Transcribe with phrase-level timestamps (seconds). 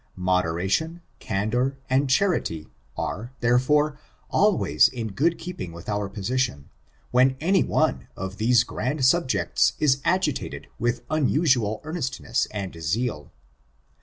[0.15, 2.65] Moderation, candor, and charity,
[2.97, 3.99] are, therefore,
[4.31, 6.71] always in good keeping with our position,
[7.11, 13.31] when any one of these grand subjects is agitated with unusual earnestness and zeal.